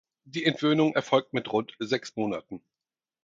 [0.25, 2.63] Die Entwöhnung erfolgt mit rund sechs Monaten.